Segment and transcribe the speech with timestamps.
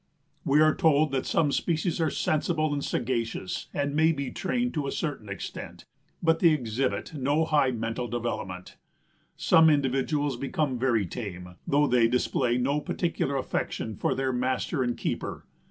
[0.43, 4.87] We are told that "some species are sensible and sagacious and may be trained to
[4.87, 5.85] a certain extent;
[6.23, 8.77] but they exhibit no high mental development.
[9.37, 14.97] Some individuals become very tame, though they display no particular affection for their master and
[14.97, 15.45] keeper.